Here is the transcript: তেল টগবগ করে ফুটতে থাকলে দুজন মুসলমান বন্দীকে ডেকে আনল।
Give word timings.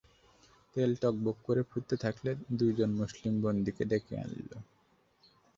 তেল 0.75 0.91
টগবগ 1.01 1.37
করে 1.43 1.61
ফুটতে 1.69 1.95
থাকলে 2.03 2.29
দুজন 2.57 2.89
মুসলমান 2.99 3.35
বন্দীকে 3.43 3.83
ডেকে 3.91 4.13
আনল। 4.17 4.49